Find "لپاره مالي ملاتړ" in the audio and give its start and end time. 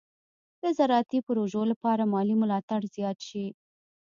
1.71-2.81